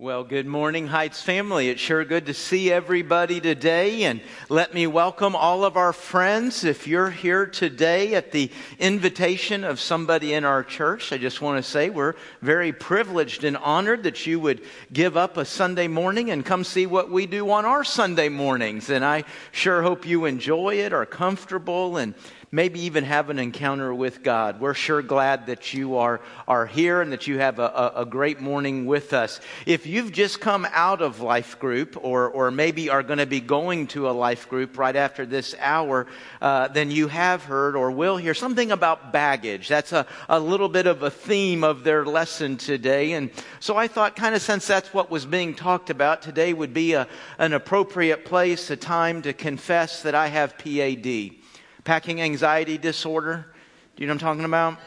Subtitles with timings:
[0.00, 1.68] Well, good morning, Heights family.
[1.68, 4.04] It's sure good to see everybody today.
[4.04, 6.64] And let me welcome all of our friends.
[6.64, 11.62] If you're here today at the invitation of somebody in our church, I just want
[11.62, 16.30] to say we're very privileged and honored that you would give up a Sunday morning
[16.30, 18.88] and come see what we do on our Sunday mornings.
[18.88, 22.14] And I sure hope you enjoy it, are comfortable, and
[22.52, 24.60] maybe even have an encounter with God.
[24.60, 28.06] We're sure glad that you are, are here and that you have a, a, a
[28.06, 29.40] great morning with us.
[29.66, 33.40] If you've just come out of life group or, or maybe are going to be
[33.40, 36.08] going to a life group right after this hour,
[36.42, 39.68] uh, then you have heard or will hear something about baggage.
[39.68, 43.12] That's a, a little bit of a theme of their lesson today.
[43.12, 43.30] And
[43.60, 46.94] so I thought, kind of since that's what was being talked about, today would be
[46.94, 47.06] a,
[47.38, 51.39] an appropriate place, a time to confess that I have PAD
[51.90, 53.44] packing anxiety disorder.
[53.96, 54.78] Do you know what I'm talking about?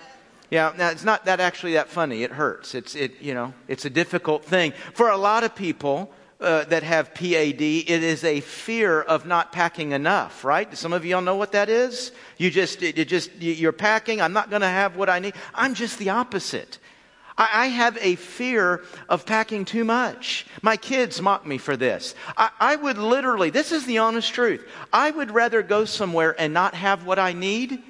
[0.50, 2.24] Yeah, now it's not that actually that funny.
[2.24, 2.76] It hurts.
[2.76, 6.82] It's it you know it's a difficult thing for a lot of people uh, that
[6.84, 7.62] have PAD.
[7.62, 10.78] It is a fear of not packing enough, right?
[10.78, 12.14] Some of y'all know what that is.
[12.38, 14.22] You just you just you're packing.
[14.22, 15.34] I'm not going to have what I need.
[15.54, 16.80] I'm just the opposite.
[17.38, 20.46] I, have a fear of packing too much.
[20.62, 22.16] My kids mock me for this.
[22.38, 26.54] I, I would literally, this is the honest truth, I would rather go somewhere and
[26.54, 27.82] not have what I need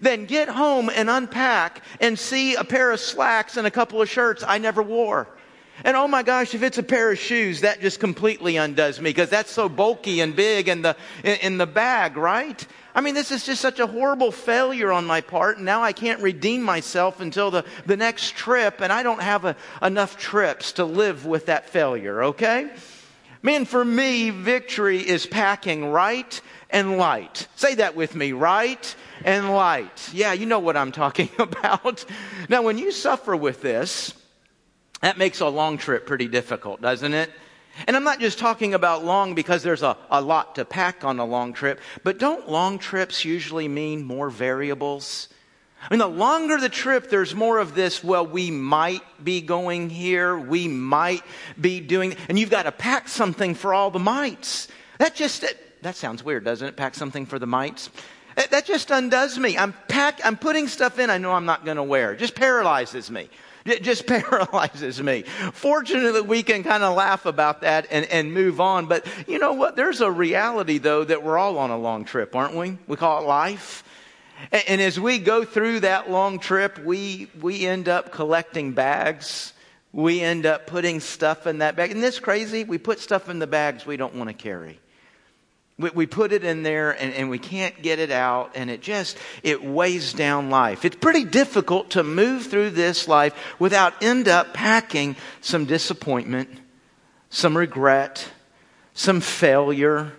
[0.00, 4.08] than get home and unpack and see a pair of slacks and a couple of
[4.08, 5.28] shirts I never wore.
[5.84, 9.10] And oh my gosh, if it's a pair of shoes, that just completely undoes me
[9.10, 12.66] because that's so bulky and big in the, in, in the bag, right?
[12.94, 15.56] I mean, this is just such a horrible failure on my part.
[15.56, 19.44] And now I can't redeem myself until the, the next trip, and I don't have
[19.44, 22.70] a, enough trips to live with that failure, okay?
[23.42, 27.48] Man, for me, victory is packing right and light.
[27.56, 30.10] Say that with me, right and light.
[30.12, 32.04] Yeah, you know what I'm talking about.
[32.48, 34.14] Now, when you suffer with this,
[35.00, 37.30] that makes a long trip pretty difficult, doesn't it?
[37.86, 41.18] And I'm not just talking about long because there's a, a lot to pack on
[41.18, 45.28] a long trip, but don't long trips usually mean more variables?
[45.82, 49.88] I mean, the longer the trip, there's more of this, well, we might be going
[49.88, 51.22] here, we might
[51.58, 54.68] be doing, and you've got to pack something for all the mites.
[54.98, 55.44] That just,
[55.80, 56.76] that sounds weird, doesn't it?
[56.76, 57.88] Pack something for the mites?
[58.50, 59.56] That just undoes me.
[59.56, 62.12] I'm pack, I'm putting stuff in I know I'm not going to wear.
[62.12, 63.28] It just paralyzes me.
[63.64, 65.22] It just paralyzes me.
[65.52, 68.86] Fortunately, we can kind of laugh about that and, and move on.
[68.86, 69.76] But you know what?
[69.76, 72.78] There's a reality, though, that we're all on a long trip, aren't we?
[72.86, 73.84] We call it life.
[74.52, 79.52] And, and as we go through that long trip, we, we end up collecting bags.
[79.92, 81.90] We end up putting stuff in that bag.
[81.90, 82.64] Isn't this crazy?
[82.64, 84.78] We put stuff in the bags we don't want to carry.
[85.80, 88.82] We, we put it in there and, and we can't get it out and it
[88.82, 90.84] just, it weighs down life.
[90.84, 96.50] It's pretty difficult to move through this life without end up packing some disappointment,
[97.30, 98.30] some regret,
[98.94, 100.12] some failure,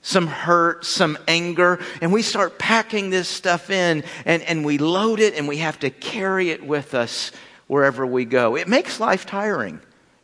[0.00, 5.20] some hurt, some anger, and we start packing this stuff in and, and we load
[5.20, 7.32] it and we have to carry it with us
[7.66, 8.56] wherever we go.
[8.56, 9.80] It makes life tiring.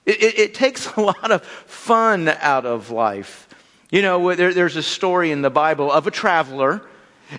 [0.07, 3.49] It, it, it takes a lot of fun out of life.
[3.93, 6.81] You know, there, there's a story in the Bible of a traveler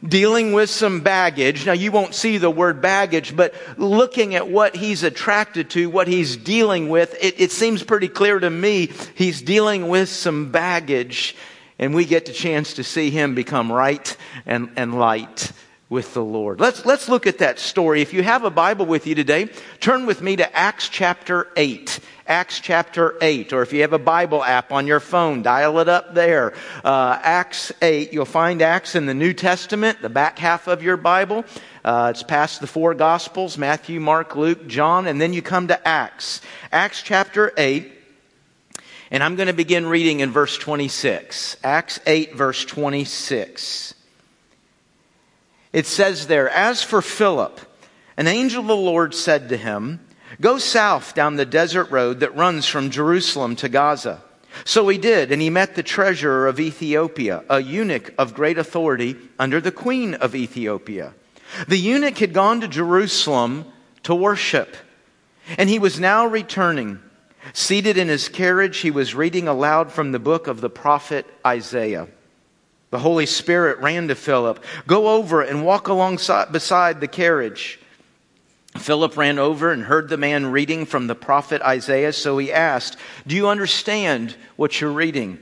[0.07, 1.65] dealing with some baggage.
[1.65, 6.07] Now, you won't see the word baggage, but looking at what he's attracted to, what
[6.07, 11.35] he's dealing with, it, it seems pretty clear to me he's dealing with some baggage.
[11.79, 14.15] And we get the chance to see him become right
[14.45, 15.51] and, and light
[15.93, 16.59] with the Lord.
[16.59, 18.01] Let's, let's look at that story.
[18.01, 19.49] If you have a Bible with you today,
[19.79, 21.99] turn with me to Acts chapter 8.
[22.25, 25.87] Acts chapter 8, or if you have a Bible app on your phone, dial it
[25.87, 26.53] up there.
[26.83, 30.97] Uh, Acts 8, you'll find Acts in the New Testament, the back half of your
[30.97, 31.45] Bible.
[31.85, 35.87] Uh, it's past the four Gospels Matthew, Mark, Luke, John, and then you come to
[35.87, 36.41] Acts.
[36.71, 37.91] Acts chapter 8,
[39.11, 41.57] and I'm going to begin reading in verse 26.
[41.63, 43.93] Acts 8, verse 26.
[45.73, 47.59] It says there, As for Philip,
[48.15, 49.99] an angel of the Lord said to him,
[50.39, 54.21] Go south down the desert road that runs from Jerusalem to Gaza.
[54.65, 59.17] So he did, and he met the treasurer of Ethiopia, a eunuch of great authority
[59.39, 61.13] under the queen of Ethiopia.
[61.67, 63.65] The eunuch had gone to Jerusalem
[64.03, 64.75] to worship,
[65.57, 66.99] and he was now returning.
[67.51, 72.07] Seated in his carriage, he was reading aloud from the book of the prophet Isaiah.
[72.93, 74.63] The Holy Spirit ran to Philip.
[74.85, 77.79] Go over and walk alongside beside the carriage.
[78.77, 82.97] Philip ran over and heard the man reading from the prophet Isaiah, so he asked,
[83.25, 85.39] Do you understand what you're reading?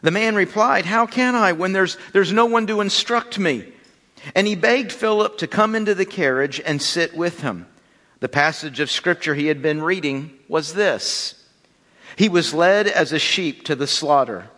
[0.00, 3.70] The man replied, How can I when there's, there's no one to instruct me?
[4.34, 7.66] And he begged Philip to come into the carriage and sit with him.
[8.20, 11.46] The passage of scripture he had been reading was this
[12.16, 14.48] He was led as a sheep to the slaughter.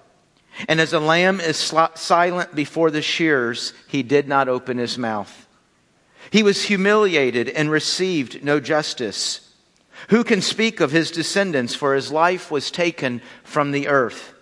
[0.69, 1.57] And as a lamb is
[1.95, 5.47] silent before the shears, he did not open his mouth.
[6.31, 9.53] He was humiliated and received no justice.
[10.09, 11.75] Who can speak of his descendants?
[11.75, 14.35] For his life was taken from the earth.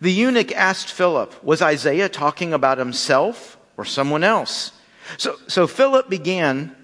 [0.00, 4.72] The eunuch asked Philip, Was Isaiah talking about himself or someone else?
[5.18, 6.74] So, so Philip began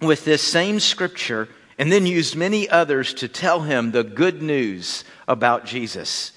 [0.00, 1.48] with this same scripture
[1.78, 6.32] and then used many others to tell him the good news about Jesus.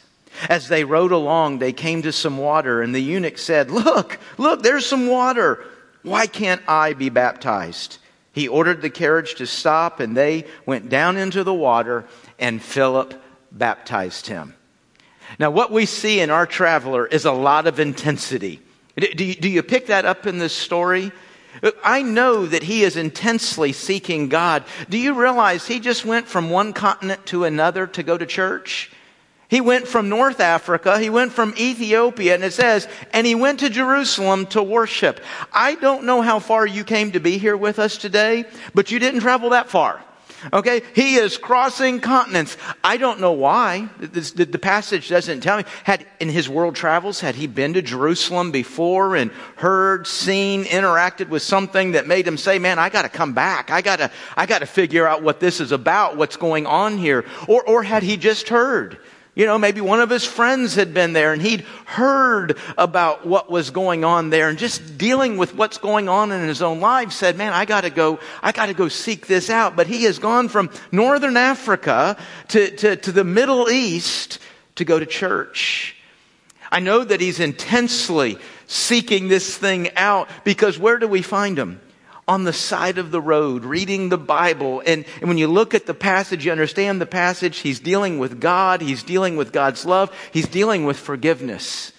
[0.49, 4.63] As they rode along, they came to some water, and the eunuch said, Look, look,
[4.63, 5.63] there's some water.
[6.01, 7.97] Why can't I be baptized?
[8.33, 12.05] He ordered the carriage to stop, and they went down into the water,
[12.39, 13.13] and Philip
[13.51, 14.55] baptized him.
[15.39, 18.61] Now, what we see in our traveler is a lot of intensity.
[18.97, 21.11] Do you, do you pick that up in this story?
[21.83, 24.63] I know that he is intensely seeking God.
[24.89, 28.91] Do you realize he just went from one continent to another to go to church?
[29.53, 33.59] He went from North Africa, he went from Ethiopia, and it says, and he went
[33.59, 35.19] to Jerusalem to worship.
[35.51, 38.97] I don't know how far you came to be here with us today, but you
[38.97, 40.03] didn't travel that far.
[40.51, 40.81] Okay?
[40.95, 42.57] He is crossing continents.
[42.83, 43.89] I don't know why.
[43.99, 45.65] The, the, passage doesn't tell me.
[45.83, 51.29] Had, in his world travels, had he been to Jerusalem before and heard, seen, interacted
[51.29, 53.69] with something that made him say, man, I gotta come back.
[53.69, 57.23] I gotta, I gotta figure out what this is about, what's going on here.
[57.47, 58.97] Or, or had he just heard?
[59.35, 63.49] You know, maybe one of his friends had been there and he'd heard about what
[63.49, 67.11] was going on there and just dealing with what's going on in his own life
[67.11, 69.75] said, man, I gotta go, I gotta go seek this out.
[69.75, 72.15] But he has gone from northern Africa
[72.49, 74.37] to, to, to the Middle East
[74.75, 75.95] to go to church.
[76.71, 78.37] I know that he's intensely
[78.67, 81.81] seeking this thing out because where do we find him?
[82.27, 84.81] On the side of the road reading the Bible.
[84.85, 87.59] And, and, when you look at the passage, you understand the passage.
[87.59, 88.81] He's dealing with God.
[88.81, 90.11] He's dealing with God's love.
[90.31, 91.91] He's dealing with forgiveness.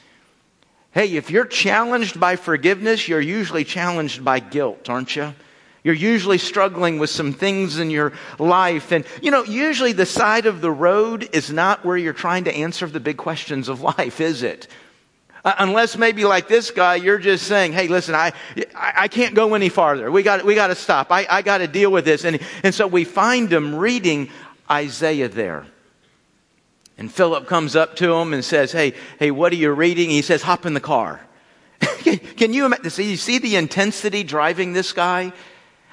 [0.92, 5.34] Hey, if you're challenged by forgiveness, you're usually challenged by guilt, aren't you?
[5.82, 8.90] You're usually struggling with some things in your life.
[8.90, 12.54] And, you know, usually the side of the road is not where you're trying to
[12.54, 14.66] answer the big questions of life, is it?
[15.44, 18.32] Uh, unless maybe like this guy, you're just saying, hey, listen, I,
[18.74, 20.10] I, can't go any farther.
[20.10, 21.12] We got, we got to stop.
[21.12, 22.24] I, I got to deal with this.
[22.24, 24.30] And, and so we find him reading
[24.70, 25.66] Isaiah there.
[26.96, 30.08] And Philip comes up to him and says, hey, hey, what are you reading?
[30.08, 31.20] He says, hop in the car.
[31.80, 33.04] can you imagine?
[33.04, 35.30] You see the intensity driving this guy?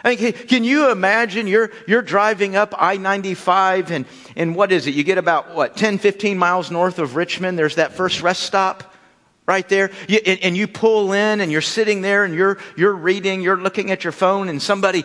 [0.01, 4.05] I mean, can you imagine you're, you're driving up I-95 and,
[4.37, 4.93] and what is it?
[4.93, 7.59] You get about, what, 10, 15 miles north of Richmond.
[7.59, 8.90] There's that first rest stop
[9.45, 12.93] right there you, and, and, you pull in and you're sitting there and you're, you're
[12.93, 15.03] reading you're looking at your phone and somebody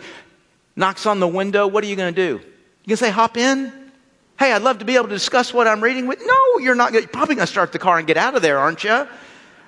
[0.75, 2.43] knocks on the window what are you going to do
[2.83, 3.71] you can say hop in
[4.39, 6.93] hey i'd love to be able to discuss what i'm reading with no you're not
[6.93, 9.07] you're probably going to start the car and get out of there aren't you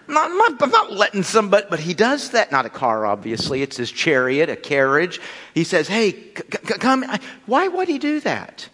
[0.10, 2.52] not, not, I'm not letting somebody, but he does that.
[2.52, 3.62] Not a car, obviously.
[3.62, 5.22] It's his chariot, a carriage.
[5.54, 7.06] He says, Hey, c- c- come.
[7.46, 8.70] Why would he do that?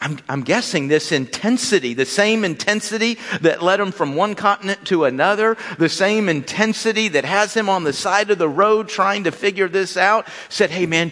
[0.00, 5.04] I'm, I'm, guessing this intensity, the same intensity that led him from one continent to
[5.04, 9.32] another, the same intensity that has him on the side of the road trying to
[9.32, 11.10] figure this out, said, Hey man,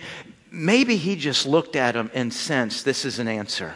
[0.52, 3.74] maybe he just looked at him and sensed this is an answer.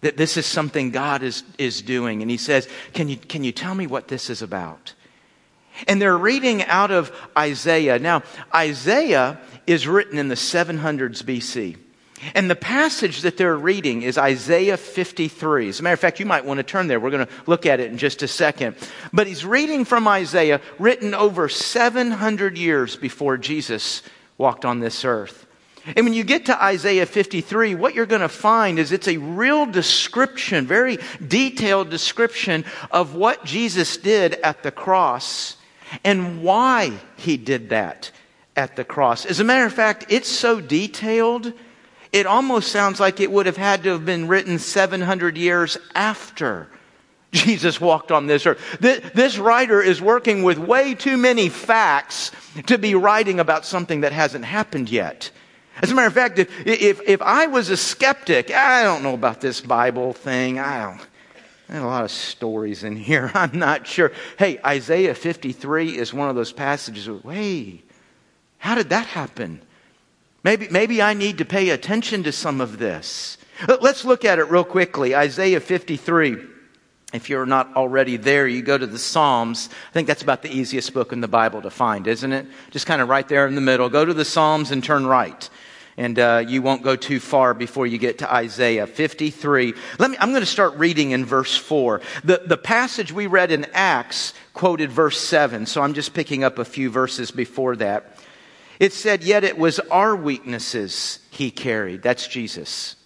[0.00, 2.22] That this is something God is, is doing.
[2.22, 4.94] And he says, can you, can you tell me what this is about?
[5.86, 7.98] And they're reading out of Isaiah.
[7.98, 8.22] Now,
[8.54, 11.76] Isaiah is written in the 700s BC.
[12.34, 15.68] And the passage that they're reading is Isaiah 53.
[15.68, 17.00] As a matter of fact, you might want to turn there.
[17.00, 18.76] We're going to look at it in just a second.
[19.12, 24.02] But he's reading from Isaiah, written over 700 years before Jesus
[24.36, 25.46] walked on this earth.
[25.96, 29.16] And when you get to Isaiah 53, what you're going to find is it's a
[29.16, 35.56] real description, very detailed description of what Jesus did at the cross
[36.04, 38.10] and why he did that
[38.54, 39.24] at the cross.
[39.24, 41.52] As a matter of fact, it's so detailed
[42.12, 46.68] it almost sounds like it would have had to have been written 700 years after
[47.32, 48.78] Jesus walked on this earth.
[48.80, 52.30] This writer is working with way too many facts
[52.66, 55.30] to be writing about something that hasn't happened yet.
[55.82, 59.14] As a matter of fact, if, if, if I was a skeptic, I don't know
[59.14, 60.58] about this Bible thing.
[60.58, 61.06] I don't.
[61.68, 63.30] There's a lot of stories in here.
[63.34, 64.10] I'm not sure.
[64.38, 67.08] Hey, Isaiah 53 is one of those passages.
[67.08, 67.88] Wait,
[68.56, 69.60] how did that happen?
[70.48, 73.36] Maybe, maybe I need to pay attention to some of this.
[73.82, 75.14] Let's look at it real quickly.
[75.14, 76.38] Isaiah 53.
[77.12, 79.68] If you're not already there, you go to the Psalms.
[79.90, 82.46] I think that's about the easiest book in the Bible to find, isn't it?
[82.70, 83.90] Just kind of right there in the middle.
[83.90, 85.50] Go to the Psalms and turn right.
[85.98, 89.74] And uh, you won't go too far before you get to Isaiah 53.
[89.98, 92.00] Let me, I'm going to start reading in verse 4.
[92.24, 96.58] The, the passage we read in Acts quoted verse 7, so I'm just picking up
[96.58, 98.14] a few verses before that.
[98.78, 102.02] It said, Yet it was our weaknesses he carried.
[102.02, 102.96] That's Jesus.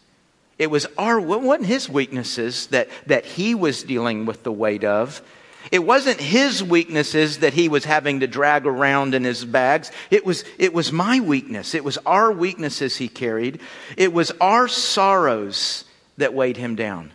[0.59, 5.23] It was our, wasn't his weaknesses that, that he was dealing with the weight of.
[5.71, 9.91] It wasn't his weaknesses that he was having to drag around in his bags.
[10.11, 11.75] It was, it was my weakness.
[11.75, 13.61] It was our weaknesses he carried.
[13.97, 15.85] It was our sorrows
[16.17, 17.12] that weighed him down.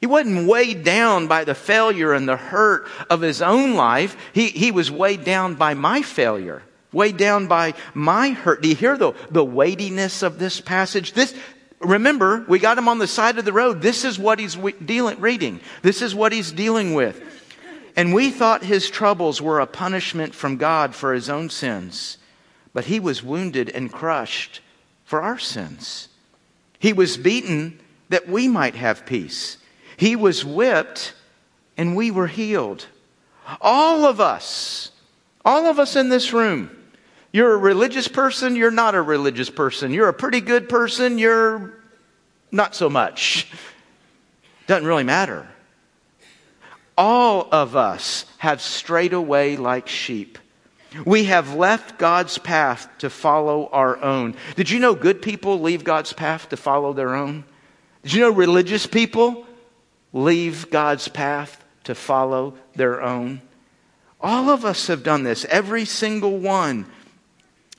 [0.00, 4.16] He wasn't weighed down by the failure and the hurt of his own life.
[4.32, 6.62] He, he was weighed down by my failure,
[6.96, 8.62] weighed down by my hurt.
[8.62, 11.12] Do you hear the, the weightiness of this passage?
[11.12, 11.34] This,
[11.78, 13.82] remember, we got him on the side of the road.
[13.82, 15.60] This is what he's dealing, reading.
[15.82, 17.22] This is what he's dealing with.
[17.96, 22.18] And we thought his troubles were a punishment from God for his own sins,
[22.74, 24.60] but he was wounded and crushed
[25.04, 26.08] for our sins.
[26.78, 29.56] He was beaten that we might have peace.
[29.96, 31.14] He was whipped
[31.76, 32.86] and we were healed.
[33.60, 34.90] All of us,
[35.44, 36.75] all of us in this room,
[37.36, 39.92] you're a religious person, you're not a religious person.
[39.92, 41.74] You're a pretty good person, you're
[42.50, 43.46] not so much.
[44.66, 45.46] Doesn't really matter.
[46.96, 50.38] All of us have strayed away like sheep.
[51.04, 54.34] We have left God's path to follow our own.
[54.54, 57.44] Did you know good people leave God's path to follow their own?
[58.02, 59.46] Did you know religious people
[60.14, 63.42] leave God's path to follow their own?
[64.22, 66.86] All of us have done this, every single one.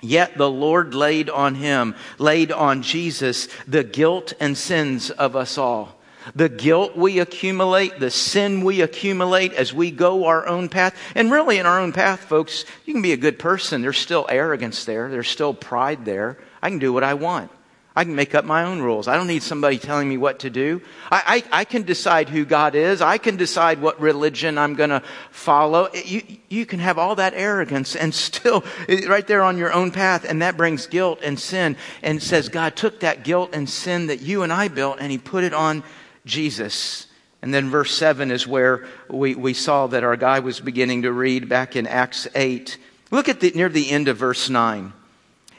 [0.02, 5.58] Yet the Lord laid on him, laid on Jesus, the guilt and sins of us
[5.58, 5.96] all.
[6.36, 10.96] The guilt we accumulate, the sin we accumulate as we go our own path.
[11.16, 13.82] And really, in our own path, folks, you can be a good person.
[13.82, 16.38] There's still arrogance there, there's still pride there.
[16.62, 17.52] I can do what I want.
[17.98, 19.08] I can make up my own rules.
[19.08, 20.84] I don't need somebody telling me what to do.
[21.10, 23.02] I, I, I can decide who God is.
[23.02, 25.02] I can decide what religion I'm going to
[25.32, 25.90] follow.
[26.06, 28.64] You, you can have all that arrogance and still,
[29.08, 31.76] right there on your own path, and that brings guilt and sin.
[32.04, 35.18] And says God took that guilt and sin that you and I built and He
[35.18, 35.84] put it on
[36.24, 37.08] Jesus.
[37.42, 41.12] And then verse 7 is where we, we saw that our guy was beginning to
[41.12, 42.78] read back in Acts 8.
[43.10, 44.94] Look at the, near the end of verse 9.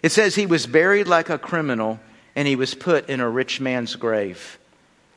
[0.04, 1.99] It says, He was buried like a criminal,
[2.38, 4.61] and he was put in a rich man's grave.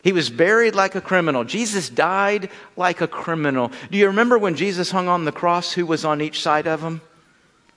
[0.03, 1.43] He was buried like a criminal.
[1.43, 3.71] Jesus died like a criminal.
[3.91, 6.81] Do you remember when Jesus hung on the cross, who was on each side of
[6.81, 6.99] him?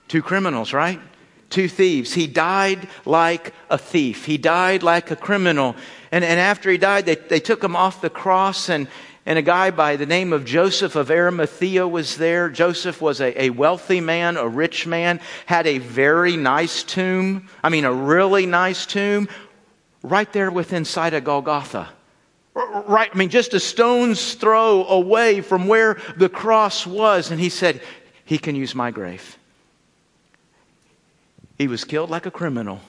[0.09, 0.99] Two criminals, right?
[1.51, 2.15] Two thieves.
[2.15, 4.25] He died like a thief.
[4.25, 5.77] He died like a criminal.
[6.11, 8.89] And, and after he died, they, they took him off the cross, and,
[9.27, 12.51] and a guy by the name of Joseph of Arimathea was there.
[12.51, 17.49] Joseph was a, a wealthy man, a rich man, had a very nice tomb.
[17.63, 19.29] I mean, a really nice tomb
[20.03, 21.89] right there within sight of Golgotha.
[22.55, 27.31] Right, I mean, just a stone's throw away from where the cross was.
[27.31, 27.81] And he said,
[28.25, 29.39] He can use my grave.
[31.57, 32.81] He was killed like a criminal,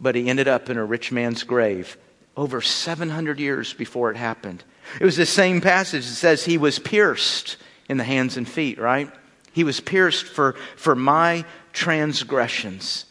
[0.00, 1.96] but he ended up in a rich man's grave
[2.36, 4.64] over 700 years before it happened.
[5.00, 7.56] It was the same passage that says he was pierced
[7.88, 9.10] in the hands and feet, right?
[9.52, 13.06] He was pierced for, for my transgressions.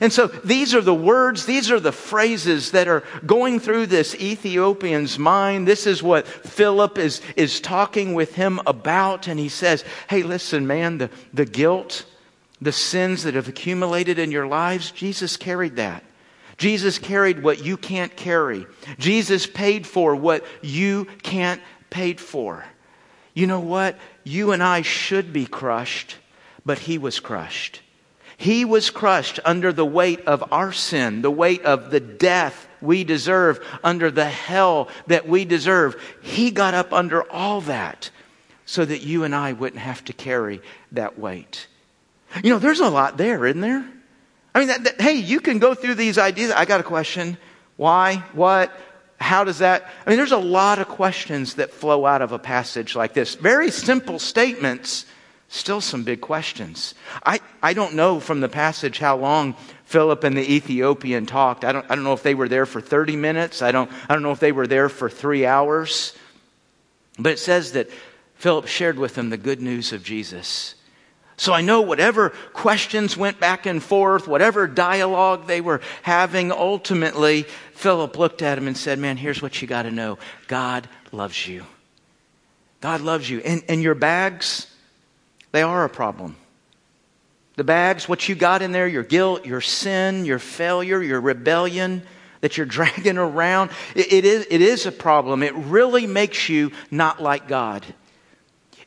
[0.00, 4.14] And so these are the words, these are the phrases that are going through this
[4.14, 5.68] Ethiopian's mind.
[5.68, 9.28] This is what Philip is, is talking with him about.
[9.28, 12.06] And he says, Hey, listen, man, the, the guilt,
[12.60, 16.02] the sins that have accumulated in your lives, Jesus carried that.
[16.56, 18.66] Jesus carried what you can't carry.
[18.98, 22.64] Jesus paid for what you can't pay for.
[23.34, 23.98] You know what?
[24.24, 26.16] You and I should be crushed,
[26.64, 27.80] but he was crushed.
[28.36, 33.04] He was crushed under the weight of our sin, the weight of the death we
[33.04, 35.94] deserve, under the hell that we deserve.
[36.22, 38.10] He got up under all that
[38.66, 41.68] so that you and I wouldn't have to carry that weight.
[42.42, 43.88] You know, there's a lot there, isn't there?
[44.54, 46.50] I mean, that, that, hey, you can go through these ideas.
[46.50, 47.38] I got a question.
[47.76, 48.16] Why?
[48.32, 48.72] What?
[49.18, 49.88] How does that?
[50.04, 53.34] I mean, there's a lot of questions that flow out of a passage like this.
[53.34, 55.06] Very simple statements,
[55.48, 56.94] still some big questions.
[57.24, 59.54] I, I don't know from the passage how long
[59.84, 61.64] Philip and the Ethiopian talked.
[61.64, 63.62] I don't, I don't know if they were there for 30 minutes.
[63.62, 66.14] I don't, I don't know if they were there for three hours.
[67.18, 67.90] But it says that
[68.34, 70.74] Philip shared with them the good news of Jesus.
[71.42, 77.46] So I know whatever questions went back and forth, whatever dialogue they were having, ultimately,
[77.74, 81.48] Philip looked at him and said, Man, here's what you got to know God loves
[81.48, 81.64] you.
[82.80, 83.40] God loves you.
[83.40, 84.72] And, and your bags,
[85.50, 86.36] they are a problem.
[87.56, 92.04] The bags, what you got in there, your guilt, your sin, your failure, your rebellion
[92.40, 95.42] that you're dragging around, it, it, is, it is a problem.
[95.42, 97.84] It really makes you not like God.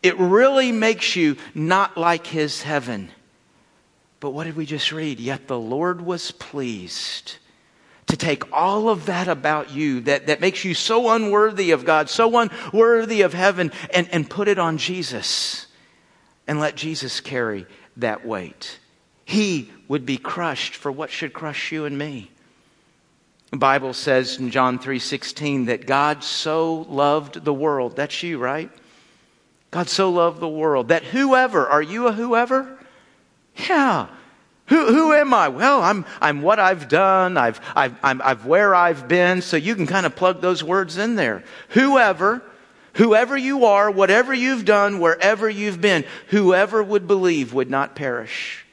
[0.05, 3.09] It really makes you not like His heaven.
[4.19, 5.19] But what did we just read?
[5.19, 7.37] Yet the Lord was pleased
[8.05, 12.07] to take all of that about you that, that makes you so unworthy of God,
[12.07, 15.65] so unworthy of heaven, and, and put it on Jesus
[16.45, 17.65] and let Jesus carry
[17.97, 18.77] that weight.
[19.25, 22.29] He would be crushed for what should crush you and me.
[23.49, 27.95] The Bible says in John 3:16 that God so loved the world.
[27.95, 28.69] That's you, right?
[29.75, 32.79] God so loved the world that whoever, are you a whoever?
[33.67, 34.07] Yeah.
[34.67, 35.49] Who, who am I?
[35.49, 37.35] Well, I'm, I'm what I've done.
[37.35, 39.41] I've, I've, I'm, I've where I've been.
[39.41, 41.43] So you can kind of plug those words in there.
[41.71, 42.41] Whoever,
[42.93, 48.65] whoever you are, whatever you've done, wherever you've been, whoever would believe would not perish.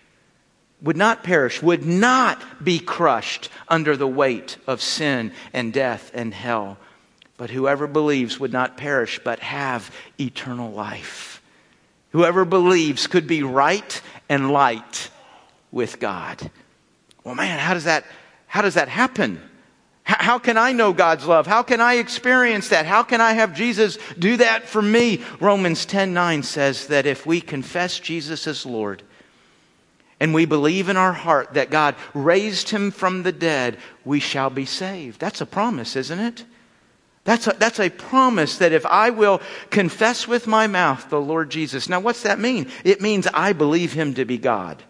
[0.83, 6.33] Would not perish, would not be crushed under the weight of sin and death and
[6.33, 6.79] hell.
[7.43, 11.43] But whoever believes would not perish, but have eternal life.
[12.11, 15.11] Whoever believes could be right and light
[15.73, 16.53] with God.
[17.25, 18.05] Well, man, how does that,
[18.47, 19.43] how does that happen?
[20.05, 21.49] How can I know God's love?
[21.49, 22.87] How can I experience that?
[22.87, 25.25] How can I have Jesus do that for me?
[25.41, 29.03] Romans 10 9 says that if we confess Jesus as Lord
[30.21, 34.49] and we believe in our heart that God raised him from the dead, we shall
[34.49, 35.19] be saved.
[35.19, 36.45] That's a promise, isn't it?
[37.25, 41.51] That's a, that's a promise that if I will confess with my mouth the Lord
[41.51, 41.89] Jesus.
[41.89, 42.69] Now, what's that mean?
[42.85, 44.83] It means I believe him to be God.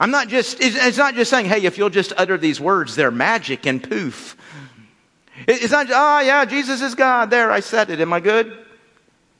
[0.00, 3.10] I'm not just, it's not just saying, hey, if you'll just utter these words, they're
[3.10, 4.36] magic and poof.
[5.46, 7.30] It's not, oh, yeah, Jesus is God.
[7.30, 8.00] There, I said it.
[8.00, 8.58] Am I good?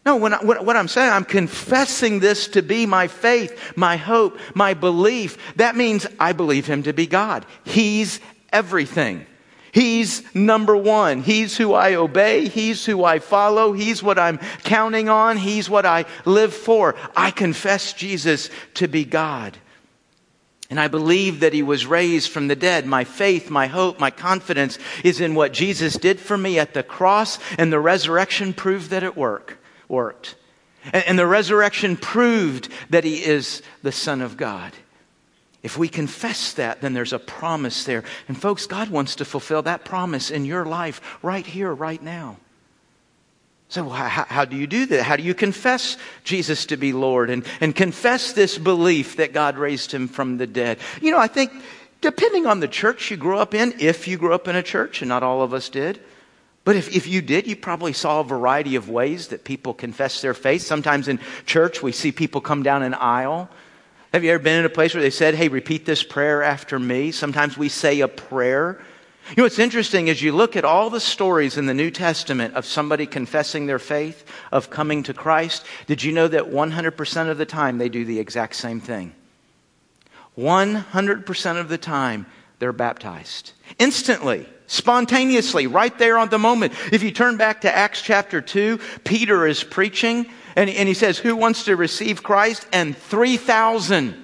[0.05, 4.39] No, when I, what I'm saying, I'm confessing this to be my faith, my hope,
[4.55, 5.39] my belief.
[5.57, 7.47] That means I believe Him to be God.
[7.65, 8.21] He's
[8.53, 9.27] everything.
[9.73, 11.23] He's number one.
[11.23, 12.47] He's who I obey.
[12.47, 13.73] He's who I follow.
[13.73, 15.39] He's what I'm counting on.
[15.39, 16.95] He's what I live for.
[17.17, 19.57] I confess Jesus to be God.
[20.69, 22.85] And I believe that he was raised from the dead.
[22.85, 26.83] My faith, my hope, my confidence is in what Jesus did for me at the
[26.83, 30.35] cross, and the resurrection proved that it work, worked.
[30.93, 34.73] And, and the resurrection proved that he is the Son of God.
[35.63, 38.03] If we confess that, then there's a promise there.
[38.27, 42.39] And folks, God wants to fulfill that promise in your life right here, right now.
[43.69, 45.03] So, how, how, do you do that?
[45.03, 49.57] How do you confess Jesus to be Lord and, and confess this belief that God
[49.57, 50.79] raised him from the dead?
[51.01, 51.53] You know, I think
[52.03, 55.01] depending on the church you grew up in, if you grew up in a church,
[55.01, 56.01] and not all of us did,
[56.65, 60.21] but if, if you did, you probably saw a variety of ways that people confess
[60.21, 60.63] their faith.
[60.63, 63.49] Sometimes in church, we see people come down an aisle.
[64.13, 66.79] Have you ever been in a place where they said, hey, repeat this prayer after
[66.79, 67.13] me?
[67.13, 68.79] Sometimes we say a prayer.
[69.31, 72.55] You know what's interesting is you look at all the stories in the New Testament
[72.55, 75.65] of somebody confessing their faith, of coming to Christ.
[75.87, 79.15] Did you know that 100% of the time they do the exact same thing?
[80.37, 82.27] 100% of the time
[82.59, 83.53] they're baptized.
[83.79, 86.75] Instantly, spontaneously, right there on the moment.
[86.93, 91.19] If you turn back to Acts chapter 2, Peter is preaching and, and he says,
[91.19, 92.67] Who wants to receive Christ?
[92.73, 94.23] And 3,000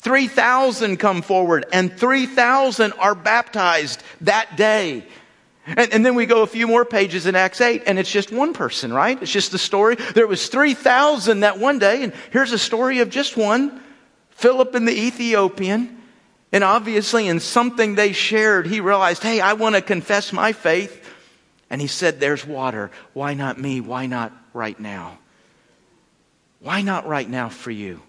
[0.00, 5.04] 3,000 come forward and 3,000 are baptized that day.
[5.66, 8.32] And, and, then we go a few more pages in Acts 8 and it's just
[8.32, 9.20] one person, right?
[9.20, 9.96] It's just the story.
[10.14, 13.80] There was 3,000 that one day and here's a story of just one.
[14.30, 15.98] Philip and the Ethiopian.
[16.50, 20.96] And obviously in something they shared, he realized, hey, I want to confess my faith.
[21.68, 22.90] And he said, there's water.
[23.12, 23.82] Why not me?
[23.82, 25.19] Why not right now?
[26.60, 28.02] Why not right now for you?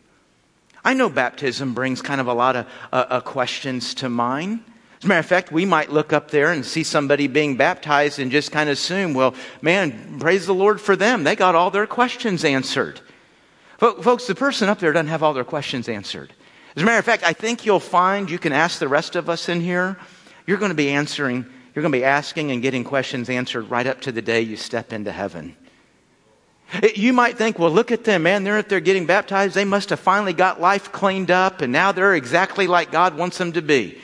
[0.83, 4.63] I know baptism brings kind of a lot of uh, uh, questions to mind.
[4.99, 8.19] As a matter of fact, we might look up there and see somebody being baptized
[8.19, 11.23] and just kind of assume, well, man, praise the Lord for them.
[11.23, 12.99] They got all their questions answered.
[13.79, 16.33] Folks, the person up there doesn't have all their questions answered.
[16.75, 19.29] As a matter of fact, I think you'll find you can ask the rest of
[19.29, 19.97] us in here,
[20.45, 23.87] you're going to be answering, you're going to be asking and getting questions answered right
[23.87, 25.55] up to the day you step into heaven.
[26.95, 28.43] You might think, well, look at them, man.
[28.43, 29.55] They're out there getting baptized.
[29.55, 33.37] They must have finally got life cleaned up, and now they're exactly like God wants
[33.37, 33.97] them to be.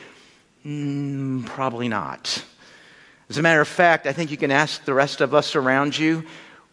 [0.66, 2.44] Mm, probably not.
[3.30, 5.98] As a matter of fact, I think you can ask the rest of us around
[5.98, 6.26] you.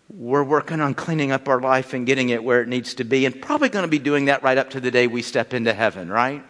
[0.09, 3.25] We're working on cleaning up our life and getting it where it needs to be,
[3.25, 5.73] and probably going to be doing that right up to the day we step into
[5.73, 6.45] heaven, right?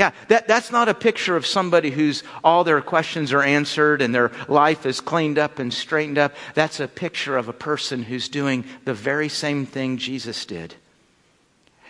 [0.00, 4.14] Yeah, that, that's not a picture of somebody who's all their questions are answered and
[4.14, 6.34] their life is cleaned up and straightened up.
[6.54, 10.74] That's a picture of a person who's doing the very same thing Jesus did.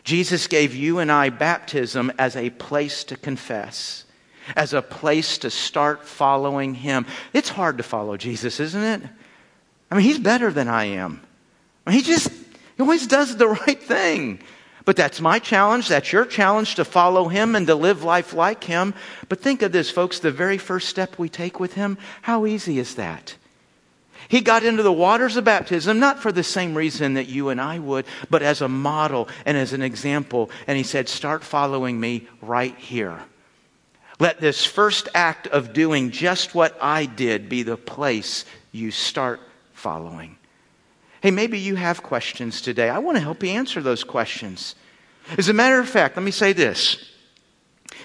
[0.03, 4.07] Jesus gave you and I baptism as a place to confess,
[4.57, 7.07] as a place to start following Him.
[7.33, 9.03] It's hard to follow Jesus, isn't it?
[9.88, 11.23] I mean, He's better than I am.
[11.87, 14.40] I mean, he just he always does the right thing.
[14.85, 15.88] But that's my challenge.
[15.88, 18.95] That's your challenge to follow him and to live life like him.
[19.29, 22.79] But think of this, folks the very first step we take with him, how easy
[22.79, 23.37] is that?
[24.29, 27.61] He got into the waters of baptism, not for the same reason that you and
[27.61, 30.51] I would, but as a model and as an example.
[30.66, 33.21] And he said, Start following me right here.
[34.21, 39.40] Let this first act of doing just what I did be the place you start
[39.73, 40.37] following.
[41.20, 42.88] Hey, maybe you have questions today.
[42.88, 44.74] I want to help you answer those questions.
[45.37, 46.96] As a matter of fact, let me say this.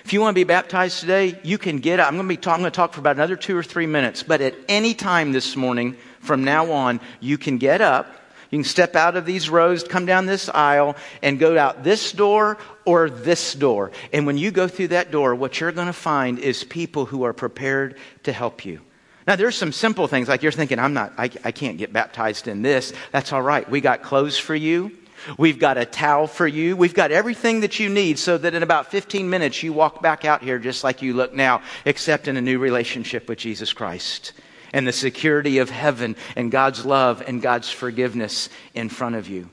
[0.03, 2.09] If you want to be baptized today, you can get up.
[2.09, 3.87] I'm going to be talk, I'm going to talk for about another two or three
[3.87, 8.07] minutes, but at any time this morning, from now on, you can get up.
[8.51, 12.11] You can step out of these rows, come down this aisle, and go out this
[12.11, 13.91] door or this door.
[14.11, 17.23] And when you go through that door, what you're going to find is people who
[17.23, 18.81] are prepared to help you.
[19.27, 22.47] Now, there's some simple things like you're thinking, I'm not, I, I can't get baptized
[22.47, 22.93] in this.
[23.11, 23.67] That's all right.
[23.69, 24.91] We got clothes for you.
[25.37, 26.77] We've got a towel for you.
[26.77, 30.25] We've got everything that you need so that in about 15 minutes you walk back
[30.25, 34.33] out here just like you look now, except in a new relationship with Jesus Christ
[34.73, 39.49] and the security of heaven and God's love and God's forgiveness in front of you.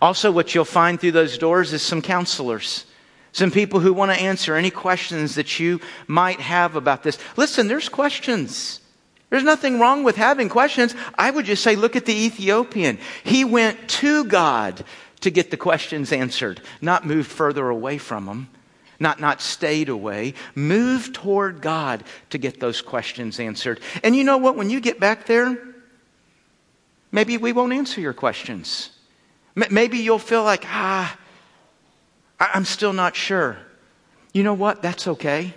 [0.00, 2.84] Also, what you'll find through those doors is some counselors.
[3.32, 7.18] Some people who want to answer any questions that you might have about this.
[7.36, 8.80] Listen, there's questions.
[9.30, 10.94] There's nothing wrong with having questions.
[11.16, 12.98] I would just say, look at the Ethiopian.
[13.24, 14.84] He went to God
[15.20, 18.48] to get the questions answered, not moved further away from them
[19.00, 20.34] not, not stayed away.
[20.54, 23.80] Move toward God to get those questions answered.
[24.02, 24.56] And you know what?
[24.56, 25.56] When you get back there,
[27.12, 28.90] maybe we won't answer your questions.
[29.54, 31.16] Maybe you'll feel like, ah,
[32.40, 33.58] I'm still not sure.
[34.32, 34.82] You know what?
[34.82, 35.54] That's okay.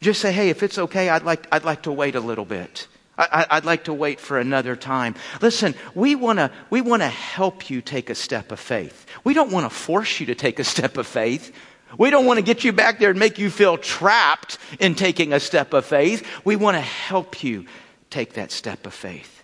[0.00, 2.86] Just say, hey, if it's okay, I'd like, I'd like to wait a little bit.
[3.18, 5.16] I, would like to wait for another time.
[5.42, 9.06] Listen, we want to we wanna help you take a step of faith.
[9.24, 11.52] We don't want to force you to take a step of faith.
[11.96, 15.32] We don't want to get you back there and make you feel trapped in taking
[15.32, 16.26] a step of faith.
[16.44, 17.66] We want to help you
[18.10, 19.42] take that step of faith.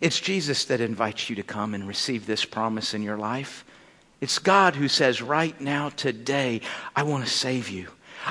[0.00, 3.64] It's Jesus that invites you to come and receive this promise in your life.
[4.20, 6.62] It's God who says, right now, today,
[6.94, 7.88] I want to save you.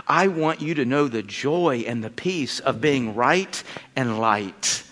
[0.08, 3.64] I want you to know the joy and the peace of being right
[3.96, 4.84] and light.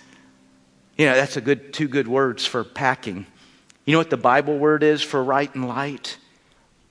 [0.97, 3.25] You know, that's a good two good words for packing.
[3.85, 6.17] You know what the Bible word is for right and light?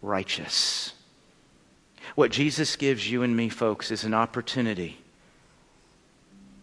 [0.03, 0.93] Righteous.
[2.15, 4.99] What Jesus gives you and me, folks, is an opportunity.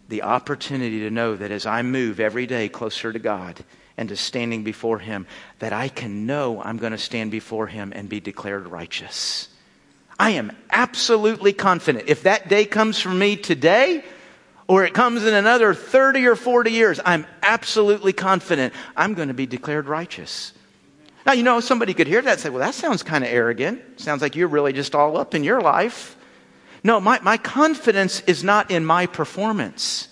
[0.10, 3.64] The opportunity to know that as I move every day closer to God
[3.98, 5.26] and to standing before Him,
[5.60, 9.48] that I can know I'm going to stand before Him and be declared righteous.
[10.20, 12.10] I am absolutely confident.
[12.10, 14.04] If that day comes for me today,
[14.68, 19.34] or it comes in another 30 or 40 years, I'm absolutely confident I'm going to
[19.34, 20.54] be declared righteous.
[21.26, 24.00] Now, you know, somebody could hear that and say, well, that sounds kind of arrogant.
[24.00, 26.16] Sounds like you're really just all up in your life.
[26.84, 30.08] No, my, my confidence is not in my performance.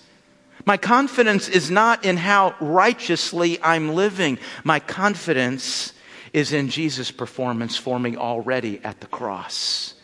[0.64, 4.38] My confidence is not in how righteously I'm living.
[4.64, 5.92] My confidence
[6.32, 9.94] is in Jesus' performance for me already at the cross.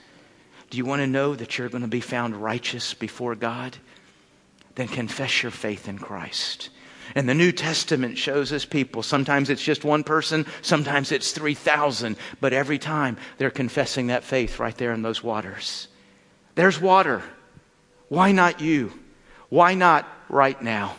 [0.74, 3.76] Do you want to know that you're going to be found righteous before God?
[4.74, 6.68] Then confess your faith in Christ.
[7.14, 9.04] And the New Testament shows us people.
[9.04, 14.58] Sometimes it's just one person, sometimes it's 3,000, but every time they're confessing that faith
[14.58, 15.87] right there in those waters.
[16.56, 17.22] There's water.
[18.08, 18.92] Why not you?
[19.50, 20.96] Why not right now?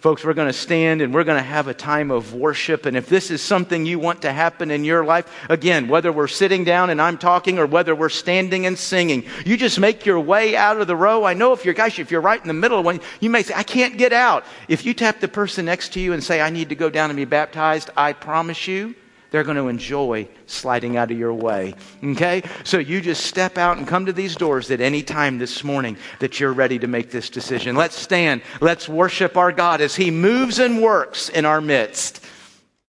[0.00, 2.86] Folks, we're going to stand and we're going to have a time of worship.
[2.86, 6.28] And if this is something you want to happen in your life, again, whether we're
[6.28, 10.20] sitting down and I'm talking or whether we're standing and singing, you just make your
[10.20, 11.24] way out of the row.
[11.24, 13.42] I know if you're, gosh, if you're right in the middle of one, you may
[13.42, 14.44] say, I can't get out.
[14.68, 17.10] If you tap the person next to you and say, I need to go down
[17.10, 18.94] and be baptized, I promise you,
[19.30, 21.74] they're going to enjoy sliding out of your way.
[22.02, 22.42] Okay?
[22.64, 25.96] So you just step out and come to these doors at any time this morning
[26.20, 27.76] that you're ready to make this decision.
[27.76, 28.42] Let's stand.
[28.60, 32.24] Let's worship our God as He moves and works in our midst.